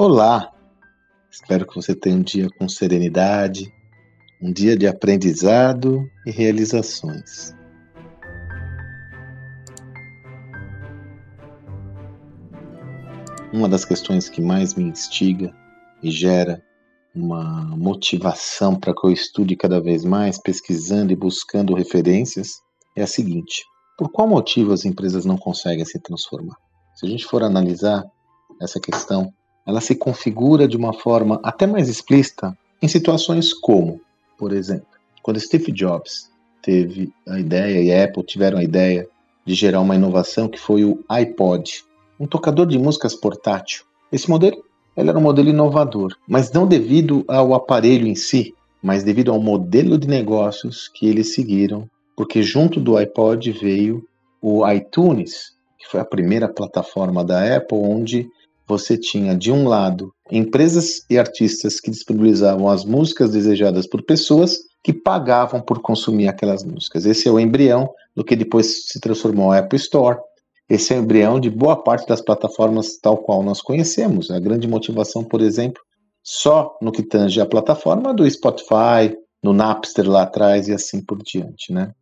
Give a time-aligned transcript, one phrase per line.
[0.00, 0.52] Olá!
[1.28, 3.68] Espero que você tenha um dia com serenidade,
[4.40, 7.52] um dia de aprendizado e realizações.
[13.52, 15.52] Uma das questões que mais me instiga
[16.00, 16.62] e gera
[17.12, 22.60] uma motivação para que eu estude cada vez mais, pesquisando e buscando referências,
[22.94, 23.64] é a seguinte:
[23.98, 26.54] por qual motivo as empresas não conseguem se transformar?
[26.94, 28.04] Se a gente for analisar
[28.62, 29.34] essa questão,
[29.68, 34.00] ela se configura de uma forma até mais explícita em situações como,
[34.38, 34.86] por exemplo,
[35.22, 36.30] quando Steve Jobs
[36.62, 39.06] teve a ideia e a Apple tiveram a ideia
[39.44, 41.84] de gerar uma inovação que foi o iPod,
[42.18, 43.84] um tocador de músicas portátil.
[44.10, 44.64] Esse modelo
[44.96, 49.40] ele era um modelo inovador, mas não devido ao aparelho em si, mas devido ao
[49.40, 51.86] modelo de negócios que eles seguiram
[52.18, 54.04] porque junto do iPod veio
[54.42, 58.28] o iTunes, que foi a primeira plataforma da Apple onde
[58.68, 64.58] você tinha de um lado empresas e artistas que disponibilizavam as músicas desejadas por pessoas
[64.84, 67.06] que pagavam por consumir aquelas músicas.
[67.06, 70.18] Esse é o embrião do que depois se transformou a Apple Store.
[70.68, 74.30] Esse é o embrião de boa parte das plataformas tal qual nós conhecemos.
[74.30, 75.82] A grande motivação, por exemplo,
[76.22, 81.22] só no que tange a plataforma do Spotify, no Napster lá atrás e assim por
[81.22, 81.92] diante, né?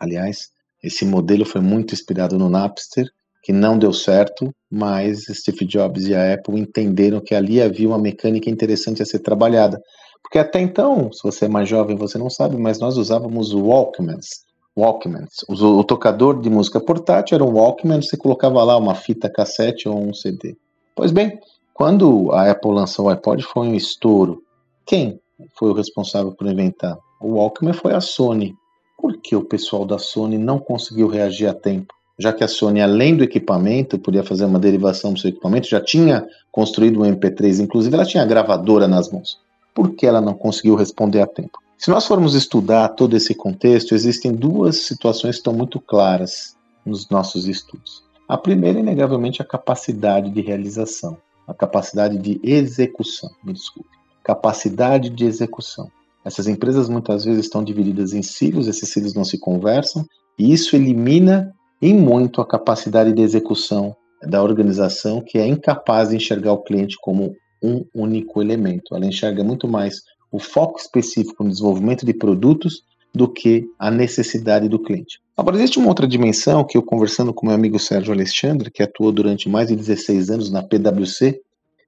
[0.00, 0.48] Aliás,
[0.82, 3.06] esse modelo foi muito inspirado no Napster,
[3.44, 7.98] que não deu certo, mas Steve Jobs e a Apple entenderam que ali havia uma
[7.98, 9.78] mecânica interessante a ser trabalhada.
[10.22, 14.46] Porque até então, se você é mais jovem, você não sabe, mas nós usávamos Walkmans.
[14.74, 15.44] Walkmans.
[15.46, 19.86] O, o tocador de música portátil era um Walkman, você colocava lá uma fita cassete
[19.86, 20.56] ou um CD.
[20.96, 21.38] Pois bem,
[21.74, 24.42] quando a Apple lançou o iPod foi um estouro.
[24.86, 25.20] Quem
[25.58, 26.96] foi o responsável por inventar?
[27.20, 28.54] O Walkman foi a Sony.
[28.96, 31.92] Por que o pessoal da Sony não conseguiu reagir a tempo?
[32.18, 35.80] Já que a Sony, além do equipamento, podia fazer uma derivação do seu equipamento, já
[35.80, 39.38] tinha construído um MP3, inclusive ela tinha a gravadora nas mãos.
[39.74, 41.58] Por que ela não conseguiu responder a tempo?
[41.76, 47.08] Se nós formos estudar todo esse contexto, existem duas situações que estão muito claras nos
[47.10, 48.04] nossos estudos.
[48.28, 53.90] A primeira, inegavelmente, a capacidade de realização, a capacidade de execução, me desculpe.
[54.22, 55.90] Capacidade de execução.
[56.24, 60.06] Essas empresas muitas vezes estão divididas em silos, esses silos não se conversam,
[60.38, 66.16] e isso elimina em muito a capacidade de execução da organização, que é incapaz de
[66.16, 68.94] enxergar o cliente como um único elemento.
[68.94, 72.82] Ela enxerga muito mais o foco específico no desenvolvimento de produtos
[73.14, 75.20] do que a necessidade do cliente.
[75.36, 79.12] Agora, existe uma outra dimensão que eu, conversando com meu amigo Sérgio Alexandre, que atuou
[79.12, 81.40] durante mais de 16 anos na PwC,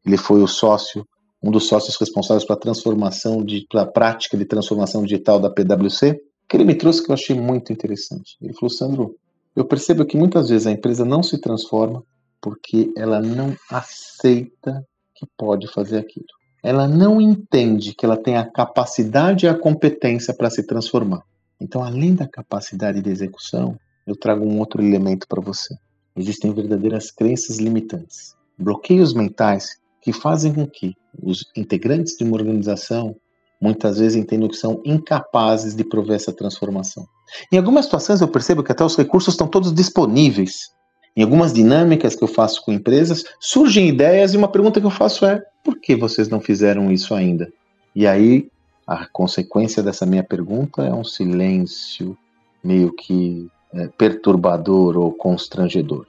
[0.04, 1.04] ele foi o sócio
[1.42, 6.56] um dos sócios responsáveis pela transformação, de, pela prática de transformação digital da PwC, que
[6.56, 8.36] ele me trouxe que eu achei muito interessante.
[8.40, 9.16] Ele falou, Sandro,
[9.56, 12.04] eu percebo que muitas vezes a empresa não se transforma
[12.40, 16.26] porque ela não aceita que pode fazer aquilo.
[16.62, 21.22] Ela não entende que ela tem a capacidade e a competência para se transformar.
[21.58, 25.74] Então, além da capacidade de execução, eu trago um outro elemento para você.
[26.14, 33.16] Existem verdadeiras crenças limitantes, bloqueios mentais que fazem com que os integrantes de uma organização
[33.60, 37.06] muitas vezes entendem que são incapazes de prover essa transformação.
[37.52, 40.70] Em algumas situações eu percebo que até os recursos estão todos disponíveis.
[41.16, 44.90] Em algumas dinâmicas que eu faço com empresas, surgem ideias e uma pergunta que eu
[44.90, 47.50] faço é: por que vocês não fizeram isso ainda?
[47.94, 48.50] E aí
[48.86, 52.16] a consequência dessa minha pergunta é um silêncio
[52.62, 56.06] meio que é, perturbador ou constrangedor.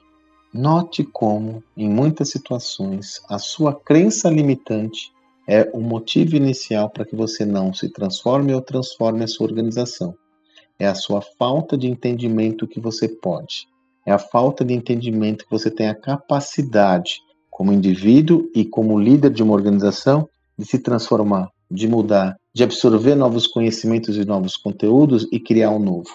[0.52, 5.12] Note como, em muitas situações, a sua crença limitante
[5.48, 10.14] é o motivo inicial para que você não se transforme ou transforme a sua organização.
[10.78, 13.66] É a sua falta de entendimento que você pode.
[14.06, 17.14] É a falta de entendimento que você tem a capacidade,
[17.50, 23.14] como indivíduo e como líder de uma organização, de se transformar, de mudar, de absorver
[23.14, 26.10] novos conhecimentos e novos conteúdos e criar um novo.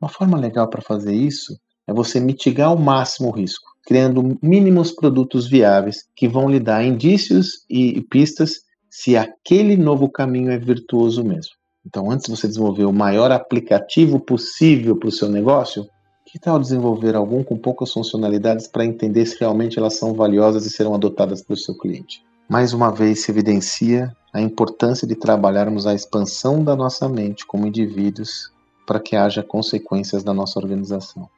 [0.00, 1.56] Uma forma legal para fazer isso
[1.86, 6.84] é você mitigar ao máximo o risco criando mínimos produtos viáveis que vão lhe dar
[6.84, 8.60] indícios e pistas
[8.94, 11.54] se aquele novo caminho é virtuoso mesmo.
[11.84, 15.88] Então, antes de você desenvolver o maior aplicativo possível para o seu negócio,
[16.26, 20.70] que tal desenvolver algum com poucas funcionalidades para entender se realmente elas são valiosas e
[20.70, 22.22] serão adotadas pelo seu cliente?
[22.46, 27.66] Mais uma vez se evidencia a importância de trabalharmos a expansão da nossa mente como
[27.66, 28.52] indivíduos
[28.86, 31.30] para que haja consequências na nossa organização.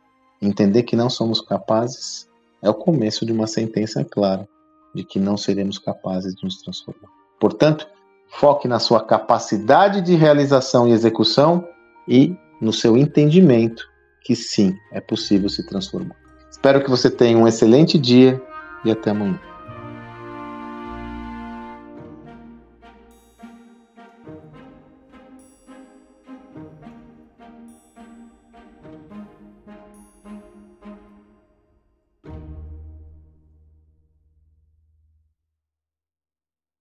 [0.42, 2.28] Entender que não somos capazes
[2.60, 4.48] é o começo de uma sentença clara
[4.92, 7.13] de que não seremos capazes de nos transformar.
[7.38, 7.86] Portanto,
[8.28, 11.66] foque na sua capacidade de realização e execução
[12.08, 13.88] e no seu entendimento
[14.22, 16.16] que sim, é possível se transformar.
[16.50, 18.40] Espero que você tenha um excelente dia
[18.84, 19.38] e até amanhã.